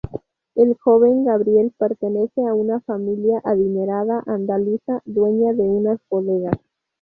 [0.55, 6.57] El joven Gabriel pertenece a una familia adinerada andaluza, dueña de unas bodegas.